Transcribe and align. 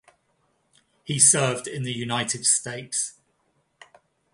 He 1.03 1.19
served 1.19 1.67
in 1.67 1.83
the 1.83 1.93
United 1.93 2.43
States. 2.47 3.19